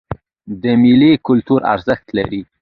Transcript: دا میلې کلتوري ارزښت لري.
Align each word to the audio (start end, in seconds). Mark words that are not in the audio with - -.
دا 0.61 0.71
میلې 0.81 1.11
کلتوري 1.27 1.65
ارزښت 1.73 2.07
لري. 2.17 2.41